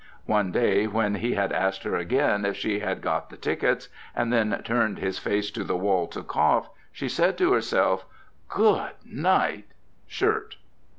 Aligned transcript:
One 0.25 0.51
day 0.51 0.87
when 0.87 1.13
he 1.13 1.35
had 1.35 1.51
asked 1.51 1.83
her 1.83 1.93
again 1.95 2.43
if 2.43 2.55
she 2.57 2.79
had 2.79 3.01
got 3.01 3.29
the 3.29 3.37
tickets, 3.37 3.87
and 4.15 4.33
then 4.33 4.59
turned 4.65 4.97
his 4.97 5.19
face 5.19 5.51
to 5.51 5.63
the 5.63 5.77
wall 5.77 6.07
to 6.07 6.23
cough, 6.23 6.71
she 6.91 7.07
said 7.07 7.37
to 7.37 7.53
herself, 7.53 8.07
"Good 8.49 8.93
night 9.05 9.67
shirt." 10.07 10.55